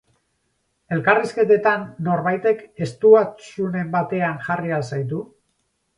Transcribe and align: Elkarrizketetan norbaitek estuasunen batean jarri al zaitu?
Elkarrizketetan 0.95 1.83
norbaitek 2.09 2.63
estuasunen 2.87 3.95
batean 4.01 4.45
jarri 4.49 4.75
al 4.79 4.87
zaitu? 4.95 5.25